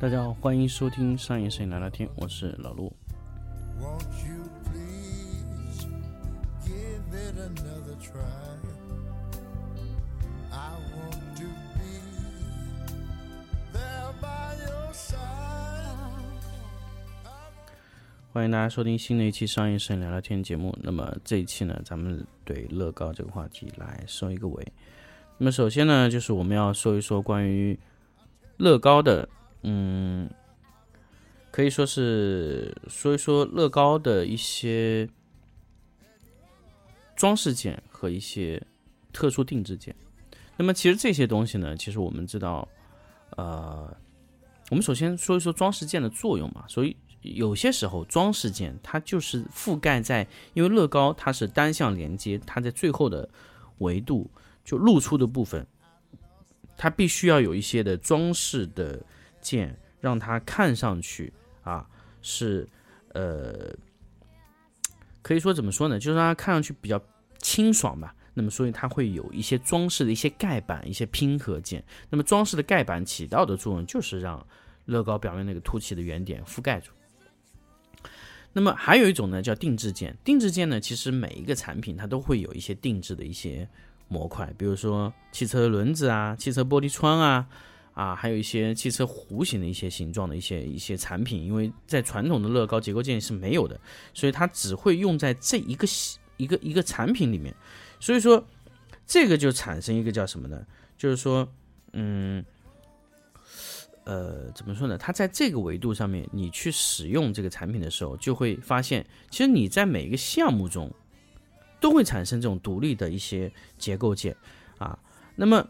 [0.00, 2.90] 大家好，欢迎收听上一摄影聊聊天，我是老陆。
[8.12, 8.20] Try?
[8.22, 8.70] it，
[18.32, 20.76] 欢迎大家收听新的一期商业摄影聊聊天节目。
[20.82, 24.66] 那么这一期呢，咱们对乐高这个话题来收一个尾。
[25.38, 27.78] 那么首先呢，就是我们要说一说关于
[28.56, 29.28] 乐高的，
[29.62, 30.30] 嗯，
[31.50, 35.08] 可以说是说一说乐高的一些
[37.20, 38.58] 装饰件和一些
[39.12, 39.94] 特殊定制件。
[40.56, 42.66] 那么其实这些东西呢，其实我们知道，
[43.36, 43.94] 呃，
[44.70, 46.64] 我们首先说一说装饰件的作用嘛。
[46.66, 53.28] 所以有些时候装饰件它就是覆盖在，因为乐高它是单向连接，它在最后的
[53.80, 54.30] 维度
[54.64, 55.66] 就露出的部分，
[56.74, 58.98] 它必须要有一些的装饰的
[59.42, 61.30] 件，让它看上去
[61.64, 61.86] 啊
[62.22, 62.66] 是
[63.12, 63.74] 呃，
[65.22, 67.00] 可以说怎么说呢，就是让它看上去比较
[67.38, 68.14] 清爽吧。
[68.32, 71.82] 那么，所以它会有一些装饰的一些盖板、一些拼合件。
[72.08, 74.46] 那么，装饰的盖板起到的作用就是让
[74.86, 76.92] 乐高表面那个凸起的圆点覆盖住。
[78.52, 80.16] 那么还有一种呢，叫定制件。
[80.24, 83.68] 定制件呢，其实每一个产品它都会有一些定制的一些
[84.08, 87.46] 模块，比如说汽车轮子啊、汽车玻璃窗啊，
[87.92, 91.44] 啊，还有一些汽车弧形的一些形状的一些一些产品。
[91.44, 93.80] 因为在传统的乐高结构件是没有的，
[94.14, 95.86] 所以它只会用在这一个
[96.36, 97.54] 一个一个产品里面。
[97.98, 98.44] 所以说，
[99.06, 100.66] 这个就产生一个叫什么呢？
[100.96, 101.48] 就是说，
[101.92, 102.44] 嗯。
[104.04, 104.98] 呃，怎么说呢？
[104.98, 110.90] 它在这个维度上面，你去使用这个产品的时候，就会发现，其实你在每一个项目中
[111.78, 114.34] 都会产生这种独立的一些结构件
[114.78, 114.98] 啊。
[115.36, 115.64] 那么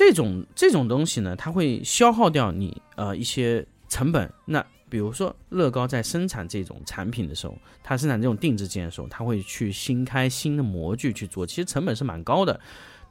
[0.00, 4.32] 这种这种东西呢，它会消耗掉你呃一些成本。
[4.46, 12.58] 那比如说乐高在生产这种产品的时候，它生产这种定制件的时候，它会去新开新的模具去做，其实成本是蛮高的。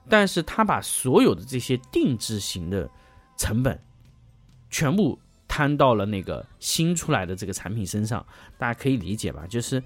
[0.10, 2.90] 但是它把所有的这些定制型的
[3.38, 3.80] 成本。
[4.72, 8.26] 全部摊到了那个新出来的这个产品身上，
[8.58, 9.46] 大家可以理解吧？
[9.48, 9.84] 就是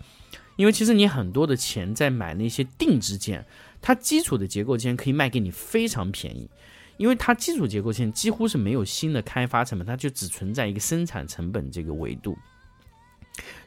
[0.56, 3.46] 因为其实你很多的钱在买那些定制件，
[3.81, 6.50] 它基础的结构件可以卖给你非常便宜，
[6.98, 12.38] 因为它基础结构件几乎是没有新的开发成本，它就只存在一个生产成本这个维度，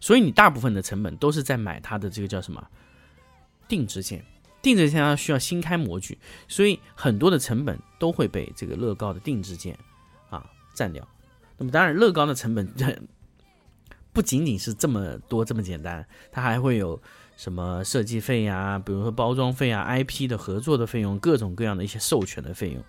[0.01, 2.67] 所以你大部分的成本都是在买它的这个叫什么
[3.69, 4.25] 定制件，
[4.63, 9.77] 定制件它需要新开模具，所以很多的成本都会被这个乐高的定制件
[10.31, 10.45] 啊。
[10.75, 11.09] 占掉，
[11.57, 12.69] 那么当然，乐高的成本
[14.13, 17.01] 不仅仅是这么多这么简单，它还会有
[17.37, 22.85] 什么设计费呀，比如说包装费啊、IP 的合作的费用、各种各样的一些授权的费用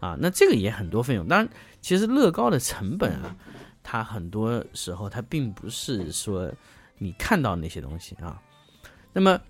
[0.00, 1.28] 啊，那这个也很多费用。
[1.28, 1.48] 当然，
[1.80, 3.36] 其实乐高的成本啊，
[3.82, 6.52] 它很多时候它并不是说
[6.98, 8.42] 你看到那些东西啊。
[9.12, 9.40] 那么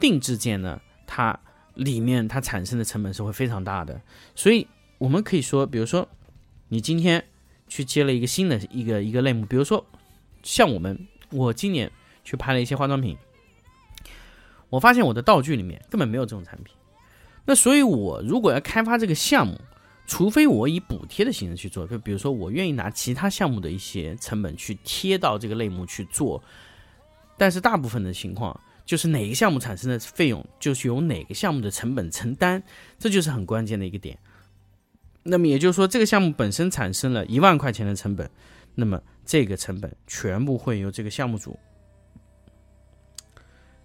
[0.00, 1.38] 定制件呢，它
[1.74, 4.00] 里面它产生的成本是会非常大的，
[4.34, 4.66] 所以
[4.98, 6.08] 我们可以说，比如说
[6.68, 7.22] 你今天。
[7.68, 9.84] 去接了一个新的一个一个类目，比如说
[10.44, 10.96] 像我们，
[11.32, 11.90] 我今年
[12.22, 13.18] 去拍了一些化妆品，
[14.68, 16.72] 我发现我的道具里面根本没有这种产品。
[17.44, 19.60] 那所以，我如果要开发这个项目，
[20.06, 26.42] 除非我以补贴的形式去做，就比如说我愿意拿其他项目的一些成本去贴到这个类目去做，
[27.36, 32.62] 但是大部分的情况就是哪个项目产生的费用，就是由哪个项目的成本承担，
[32.98, 34.16] 这就是很关键的一个点。
[35.24, 38.30] 那么也就是说，这个项目本身产生了一万块钱的成本，
[38.76, 41.58] 那么这个成本全部会由这个项目组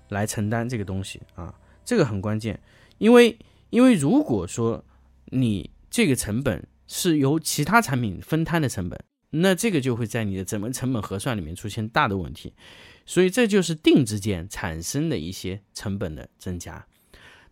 [0.09, 1.51] 来承担这个东西啊，
[1.83, 2.59] 这个很关键，
[2.99, 3.35] 因为
[3.71, 4.85] 因为如果说
[5.25, 8.99] 你这个成本是由其他产品分摊的成本，
[9.29, 12.53] 那这个就会在你的整个成本核算里面出现大的问题，
[13.05, 16.87] 所以这就是定制件产生的一些成本的增加。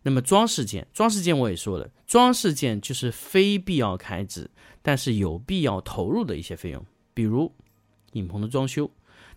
[0.02, 4.50] 那么装饰件，装饰件我也说了，装饰件就是非必要开支，
[4.80, 6.82] 但是有必要投入的一些费用，
[7.12, 7.54] 比如
[8.12, 8.90] 影棚的装修。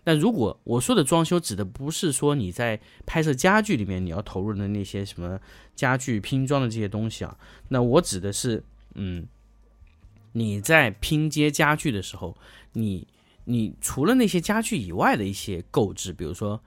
[0.06, 5.40] 那如果我说的装修指的不是说你在拍摄家具里面你要投入的那些什么
[5.74, 7.36] 家具拼装的这些东西啊，
[7.68, 8.62] 那我指的是，
[8.94, 9.26] 嗯，
[10.32, 12.36] 你在拼接家具的时候，
[12.72, 13.06] 你
[13.44, 16.60] 你除了那些家具以外的一些购置，比如说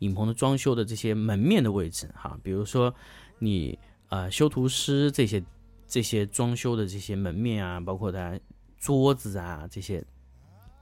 [0.00, 2.94] 影棚的装修的这些门面的位置哈，比如说
[3.38, 3.78] 你
[4.08, 5.42] 呃修图师这些
[5.86, 8.38] 这些装修的这些门面啊，包括它
[8.78, 10.04] 桌子啊这些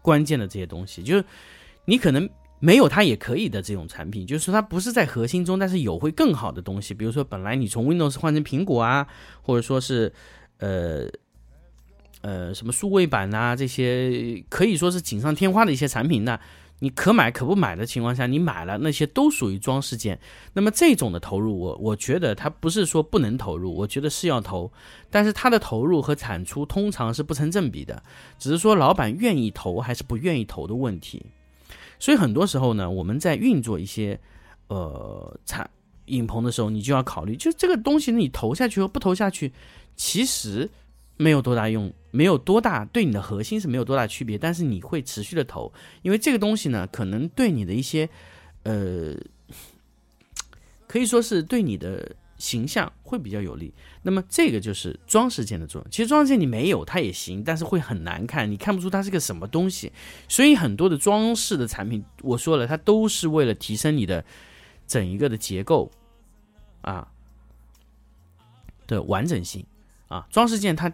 [0.03, 1.25] 关键的这些东西，就是
[1.85, 9.07] 你可能没有它也可以的这种产品，就是它不是在核心中，但是有会更好的东西，比如说本来你从 Windows 换成苹果啊，
[9.43, 10.13] 或者说是
[10.59, 11.09] 呃。
[12.27, 16.41] 呃，什么数位版呐、这些可以说是锦上添花的一些产品那
[16.79, 20.19] 你可买可不买的情况下，你买了那些都属于装饰件。
[20.55, 24.73] 那么这种的投入，我我觉得它不是说不能投入，我觉得是要投，
[25.11, 28.03] 但是它的投入和产出通常是不成正比的，
[28.39, 31.27] 只是说老板愿意投还是不愿意投的问题。
[31.99, 34.19] 所以很多时候呢，我们在运作一些
[34.69, 35.69] 呃产
[36.07, 39.53] 影棚的时候，你就要考虑，就这个东西你投下去和不投下去，
[39.97, 40.71] 其实
[41.17, 48.09] 没有多大用，没有多大对你的核心是没有多大区别，但是你会持续的投，因为这个东西呢，可能对你的一些
[48.65, 49.15] 呃，
[50.87, 53.73] 可以说是对你的形象会比较有利。
[54.03, 55.91] 那么这个就是装饰件的作用。
[55.91, 59.93] 其实装饰件你没有它也行，但是会很难看，你看不出它是个什么东西。
[60.29, 64.25] 所以很多的装饰的产品，我说了，它都是为了提升你的
[64.87, 65.91] 整一个的结构
[66.83, 67.09] 啊
[68.87, 69.65] 的完整性
[70.09, 70.27] 啊。
[70.31, 70.93] 装饰件它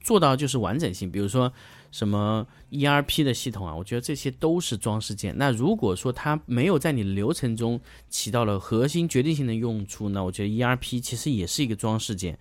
[0.00, 1.52] 做到就是完整性，比如说
[1.90, 5.36] 什么 ERP 的系统啊，我觉得这些都是装饰件。
[5.36, 12.38] 那如果说它没有在你流程中起到了核心决定性的用处，那我觉得 ERP 其实也是一个装饰件。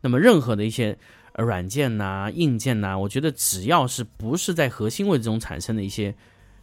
[0.00, 0.96] 那么任何的一些
[1.34, 6.14] 软件呐、硬件呐，我觉得只要是不是在核心位置中产生的一些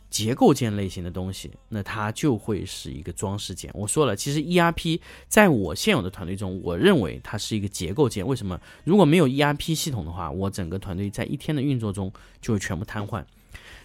[0.09, 3.69] 结构件类型的东西，那它就会是一个装饰件。
[3.73, 8.25] 我说了，其实 ERP 在我现有的团队中，我认为它是一个结构件。
[8.25, 8.59] 为什么？
[8.83, 12.11] 如果没有 ERP 系统的话，我整个团队在一天的运作中
[12.41, 13.23] 就会全部瘫痪。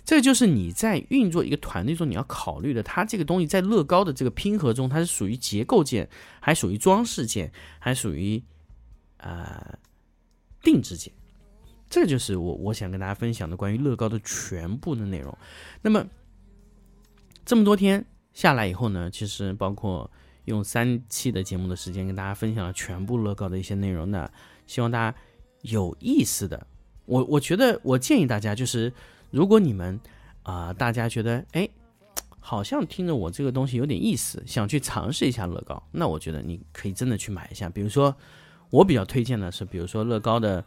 [0.05, 6.09] 这就是你在运作一个团队中你要考虑的，它这个东西在乐高的这个拼合中，它是属于结构件，
[6.41, 8.43] 还属于装饰件，还属于
[9.19, 9.79] 呃
[10.63, 11.13] 定制件。
[11.93, 15.37] 这就是我我想跟大家分享的关于乐高的全部的内容。
[15.83, 16.07] 那么
[17.45, 18.03] 这么多天
[18.33, 20.11] 下来以后呢，其实包括
[20.47, 24.31] 用三期的节目的时间跟大家分享了全部乐高的一些内容那
[24.67, 25.19] 希望大家
[25.61, 26.67] 有意思的，
[27.05, 28.91] 我我觉得我建议大家就是，
[29.31, 30.01] 如果你们
[30.45, 31.69] 啊、大家觉得哎，
[32.41, 37.69] 好像听着我这个东西有点意思，想去尝试一下乐高，那我觉得你可以真的去买一下。
[37.69, 38.17] 比如说，
[38.71, 40.65] 我比较推荐的是，比如说乐高的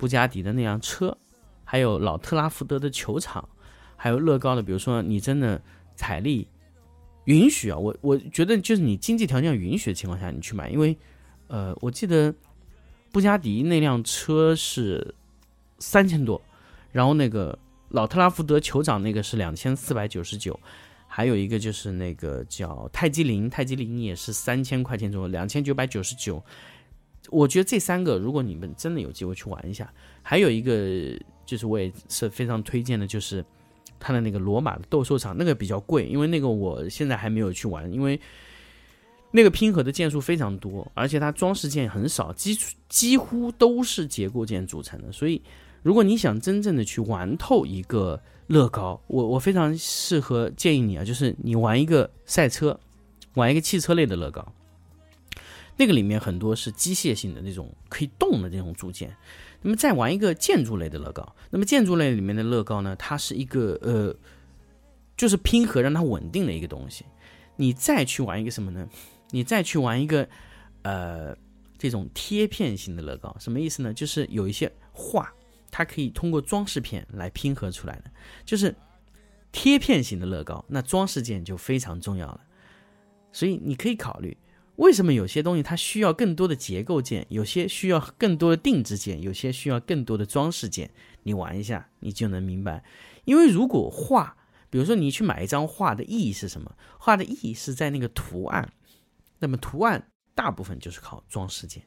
[0.00, 1.14] 布加迪的那辆车，
[1.62, 3.46] 还有老特拉福德的球场，
[3.96, 5.60] 还有乐高的，比如说你真的
[5.94, 6.48] 财力
[7.26, 10.96] 允许啊，我我觉得就是你经济条件允许的情况下，你去买，因为
[11.48, 12.34] 呃，我记得
[13.12, 15.14] 布加迪那辆车是
[15.78, 16.40] 三千多，
[16.92, 17.58] 然后那个
[17.90, 20.58] 老特拉福德酋长那个是两千四百九十九，
[21.06, 26.42] 还有一个就是那个叫泰姬陵，泰姬陵也是三千块钱左右，两千九百九十九。
[27.28, 33.44] 我觉得这三个，如果你们真的有机会去玩一下，还有一个就是我也是非常推荐的，就是
[33.98, 38.18] 它的那个罗马的斗兽场，那个比较贵，因为那个我现在还没有去玩，因为
[39.30, 42.58] 那个拼合的件数非常多，而且它装饰件很少，几
[42.88, 45.40] 几乎都是结构件组成的，所以
[45.82, 52.80] 如果你想真正的去玩透一个乐高，我我非常适合建议你啊，就是你玩一个赛车，
[53.34, 54.52] 玩一个汽车类的乐高。
[55.80, 59.16] 那个里面很多是机械性的那种可以动的这种组件，
[59.62, 64.14] 那么再玩一个建筑类的乐高，那么建筑类里面的乐高呢，它是一个呃，
[65.16, 67.06] 就是拼合让它稳定的一个东西。
[67.56, 68.86] 你再去玩一个什么呢？
[69.30, 70.28] 你再去玩一个
[70.82, 71.34] 呃
[71.78, 73.94] 这种贴片型的乐高，什么意思呢？
[73.94, 75.32] 就是有一些画，
[75.70, 78.10] 它可以通过装饰片来拼合出来的，
[78.44, 78.76] 就是
[79.50, 82.40] 贴片型的乐高，那装饰件就非常重要了。
[83.32, 84.36] 所以你可以考虑。
[84.80, 90.90] 为什么有些东西它需要更多的结构件，有些需要更多的定制件，有些需要更多的装饰件？
[91.24, 92.82] 你玩一下，你就能明白。
[93.26, 94.34] 因为如果画，
[94.70, 96.74] 比如说你去买一张画的意义是什么？
[96.98, 98.72] 画的意义是在那个图案，
[99.38, 101.82] 那么图案大部分就是靠装饰件。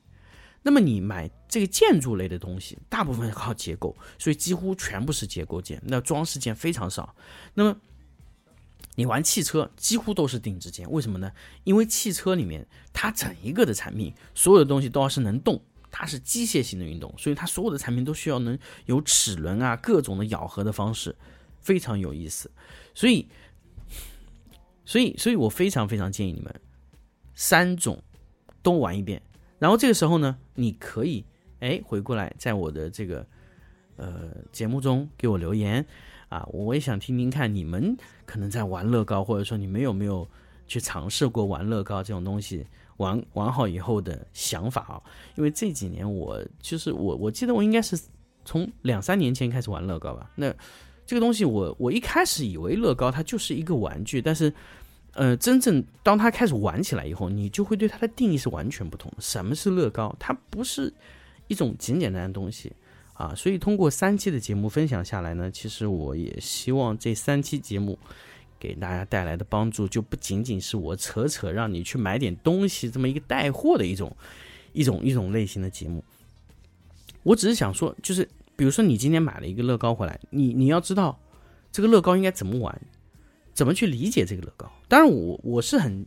[0.61, 7.15] 那么你买这个建筑类的东西，大部分靠结构，所以几乎全部是结构件，那装饰件非常少。
[7.55, 7.75] 那么
[8.95, 11.31] 你玩汽车几乎都是定制件，为什么呢？
[11.63, 15.59] 因为汽车里面它整一个的产品，所有的东西都要是能动，
[15.89, 21.15] 它是机械性的运动，所以它所有的产品都需要能有齿轮啊，各种的咬合的方式，
[21.59, 22.51] 非常有意思。
[22.93, 23.27] 所以，
[24.85, 26.61] 所以，所以我非常非常建议你们
[27.33, 28.03] 三种
[28.61, 29.19] 都玩一遍。
[29.57, 31.25] 然后这个时候呢，你可以
[31.61, 33.25] 哎回过来，在我的这个
[33.95, 35.83] 呃节目中给我留言。
[36.33, 40.27] 啊，我也想听听看你们可能在玩乐高，或者说你们有没有
[40.67, 42.65] 去尝试过玩乐高这种东西，
[42.97, 45.01] 玩玩好以后的想法啊。
[45.35, 47.99] 因为这几年我就是我，我记得我应该是
[48.43, 50.27] 从两三年前开始玩乐高吧。
[50.33, 50.51] 那
[51.05, 54.51] 这个东西我我一开始以为乐高它就是一个玩具，但是
[55.13, 59.13] 呃，真正当它开始玩起来以后，你就会对它的定义是完全不同。
[59.19, 60.15] 什么是乐高？
[60.17, 60.91] 它不是
[61.47, 62.73] 一种简简单单的东西。
[63.13, 67.97] 啊，所以通过三期的节目分享下来呢，其实我也希望这三期节目
[68.59, 74.15] 给大家带来的帮助，就不仅仅是我扯扯让你去买点东西这么一个带货的一种
[74.73, 76.03] 一种一种类型的节目。
[77.21, 81.17] 我只是想说，就是比如说你今天买了一个乐高回来，你你要知道
[81.71, 82.81] 这个乐高应该怎么玩，
[83.53, 84.69] 怎么去理解这个乐高。
[84.87, 86.05] 当然我我是很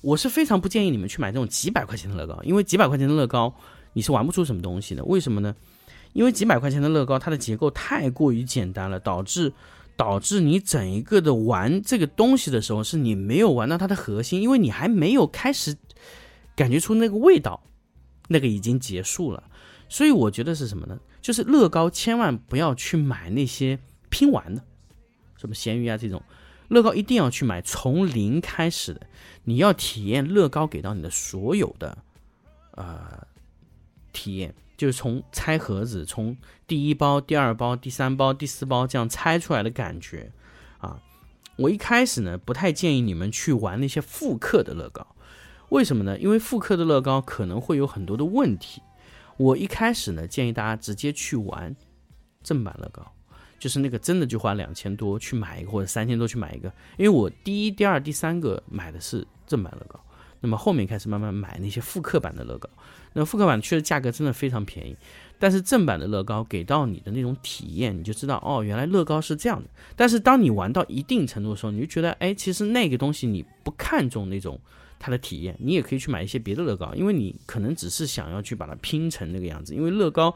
[0.00, 3.54] 我是非常不建议你们去买这种几百块钱的乐高，因为几百块钱的乐高
[3.92, 5.04] 你是玩不出什么东西的。
[5.04, 5.54] 为什么呢？
[6.18, 9.52] 因为几百块钱的乐高，它的结构太过于简单了，导致
[9.96, 15.76] 导致你整一个的玩这个东西的时候，是你没有玩到它的核心，因为你还没有开始
[16.56, 17.62] 感觉出那个味道，
[18.26, 19.44] 那个已经结束了。
[19.88, 20.98] 所以我觉得是什么呢？
[21.22, 24.60] 就是乐高千万不要去买那些拼完的，
[25.36, 26.20] 什么咸鱼啊这种，
[26.66, 29.06] 乐高一定要去买从零开始的，
[29.44, 31.96] 你要体验乐高给到你的所有的
[32.72, 33.24] 呃
[34.28, 34.54] 体验。
[34.76, 36.36] 就是从拆盒子，从
[36.68, 40.30] 第一包、第二包、第三包、第四包这样拆出来的感觉，
[40.78, 41.02] 啊，
[41.56, 45.04] 我一开始呢不太建议你们去玩那些复刻的乐高，
[45.70, 46.16] 为什么呢？
[46.20, 48.80] 因为复刻的乐高可能会有很多的问题。
[49.36, 51.74] 我一开始呢建议大家直接去玩
[52.44, 53.04] 正版乐高，
[53.58, 60.00] 就是那个真的就花两千多去买一个或者三千多去买一个，因为我第一、第二、第三个买的是正版乐高，
[60.40, 62.68] 那么后面开始慢慢买那些复刻版的乐高。
[63.14, 64.96] 那复刻版确实价格真的非常便宜，
[65.38, 69.68] 但是正版的乐高给到你的那种体验，你就知道哦，原来乐高是这样的。
[69.96, 74.60] 但是当你玩到一定程度的时候，你就觉得，哎，其实那个东西你不看重那种
[74.98, 79.74] 它的体验，你也可以去买一些别的乐高，因为你可能只是想要去把它拼成那个样子。
[79.74, 80.32] 因为乐高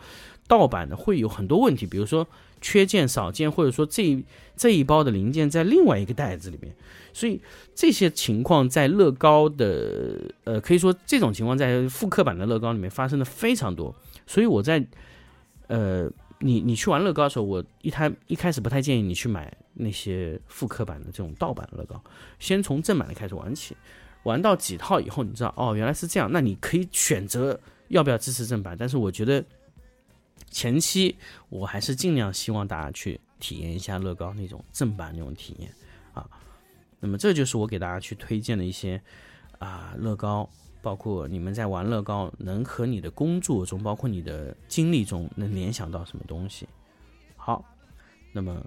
[0.48, 2.26] 盗版的会有很多问题，比如说
[2.62, 4.24] 缺件少件，或者说这
[4.56, 6.74] 这一包的零件在另外一个袋子里面。
[7.12, 7.38] 所以
[7.74, 13.94] 这些情况在乐高的，呃，可以说这种情况在复刻版的乐高里面发生的非常多。
[14.26, 14.82] 所以我在，
[15.66, 22.02] 呃，你你去玩乐高的时候，我一开一开始不太建议你去买那些复刻版的这种盗版乐高，
[22.38, 23.76] 先从正版的开始玩起，
[24.22, 28.74] 玩到几套以后，你知道哦，原来是这样，那你可以选择要不要支持正版。
[28.78, 29.44] 但是我觉得
[30.52, 31.16] 前期
[31.48, 35.74] 我还是尽量希望大家去体验一下乐高那种正版那种体验
[36.14, 36.28] 啊。
[37.00, 39.02] 那么这就是我给大家去推荐的一些
[39.58, 40.48] 啊乐高，
[40.80, 46.68] 包括你们在玩乐高能和你的工作中，包括你的经历中能联想到什么东西。
[47.36, 47.64] 好，
[48.30, 48.64] 那么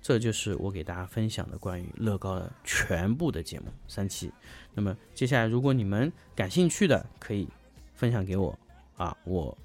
[0.00, 4.30] 这就是我给大家分享的关于乐高的全部的节目三期。
[4.74, 7.48] 那么接下来如果你们感兴趣的，可以
[7.94, 8.56] 分享给我
[8.96, 9.56] 啊，我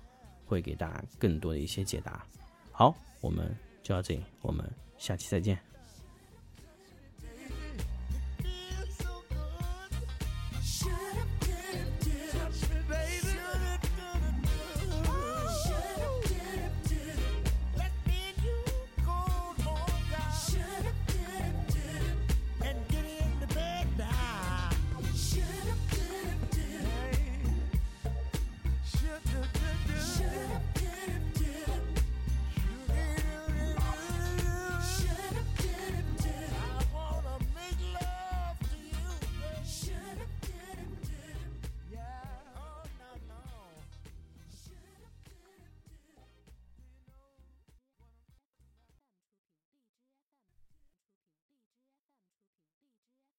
[0.47, 2.25] 会给大家更多的一些解答。
[2.71, 4.65] 好，我们就到这里，我们
[4.97, 5.59] 下期再见。